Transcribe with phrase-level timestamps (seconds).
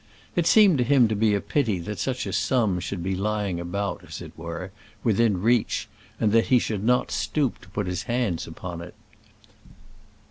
[0.35, 3.59] It seemed to him to be a pity that such a sum should be lying
[3.59, 4.71] about, as it were,
[5.03, 5.87] within reach,
[6.19, 8.95] and that he should not stoop to put his hands upon it.